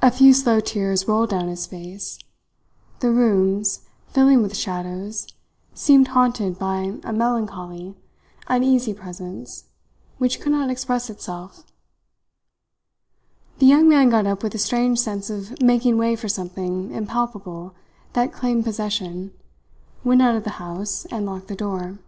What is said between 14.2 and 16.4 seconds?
up with a strange sense of making way for